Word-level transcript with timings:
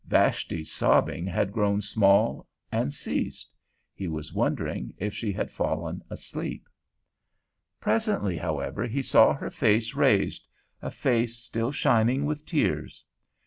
Vashti's 0.03 0.71
sobbing 0.71 1.27
had 1.27 1.51
grown 1.51 1.79
small 1.79 2.47
and 2.71 2.91
ceased; 2.91 3.53
he 3.93 4.07
wondered 4.07 4.91
if 4.97 5.13
she 5.13 5.31
had 5.31 5.51
fallen 5.51 6.01
asleep. 6.09 6.67
Presently, 7.79 8.35
however, 8.37 8.87
he 8.87 9.03
saw 9.03 9.31
her 9.31 9.51
face 9.51 9.93
raised—a 9.93 10.89
face 10.89 11.37
still 11.37 11.71
shining 11.71 12.25
with 12.25 12.47
tears. 12.47 13.05